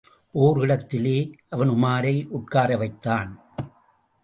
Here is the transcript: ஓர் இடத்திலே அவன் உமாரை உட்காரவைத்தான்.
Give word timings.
ஓர் 0.31 0.59
இடத்திலே 0.59 1.17
அவன் 1.49 1.69
உமாரை 1.69 2.15
உட்காரவைத்தான். 2.31 3.31